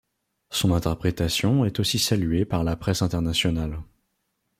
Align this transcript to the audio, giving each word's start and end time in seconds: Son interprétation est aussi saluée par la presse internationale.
Son 0.49 0.73
interprétation 0.73 1.63
est 1.63 1.79
aussi 1.79 1.99
saluée 1.99 2.43
par 2.43 2.63
la 2.63 2.75
presse 2.75 3.03
internationale. 3.03 3.83